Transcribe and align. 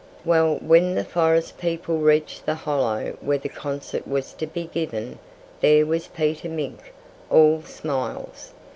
Well, 0.25 0.55
when 0.65 0.95
the 0.95 1.03
forest 1.03 1.59
people 1.59 1.99
reached 1.99 2.47
the 2.47 2.55
hollow 2.55 3.15
where 3.21 3.37
the 3.37 3.49
concert 3.49 4.07
was 4.07 4.33
to 4.33 4.47
be 4.47 4.63
given, 4.65 5.19
there 5.59 5.85
was 5.85 6.07
Peter 6.07 6.49
Mink, 6.49 6.91
all 7.29 7.61
smiles. 7.61 8.51